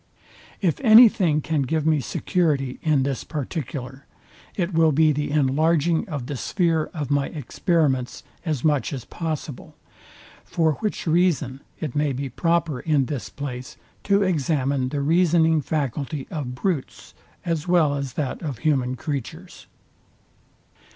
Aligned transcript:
If 0.61 0.79
any 0.79 1.07
thing 1.07 1.41
can 1.41 1.61
give 1.61 1.85
me 1.85 1.99
security 1.99 2.79
in 2.81 3.03
this 3.03 3.23
particular, 3.23 4.07
it 4.55 4.73
will 4.73 4.91
be 4.91 5.11
the 5.11 5.29
enlarging 5.29 6.09
of 6.09 6.25
the 6.25 6.35
sphere 6.37 6.85
of 6.91 7.11
my 7.11 7.27
experiments 7.27 8.23
as 8.43 8.63
much 8.63 8.93
as 8.93 9.05
possible; 9.05 9.75
for 10.43 10.71
which 10.79 11.05
reason 11.05 11.61
it 11.79 11.95
may 11.95 12.13
be 12.13 12.29
proper 12.29 12.79
in 12.79 13.05
this 13.05 13.29
place 13.29 13.77
to 14.05 14.23
examine 14.23 14.89
the 14.89 15.01
reasoning 15.01 15.61
faculty 15.61 16.27
of 16.31 16.55
brutes, 16.55 17.13
as 17.45 17.67
well 17.67 17.93
as 17.93 18.13
that 18.13 18.41
of 18.41 18.57
human 18.57 18.95
creatures. 18.95 19.67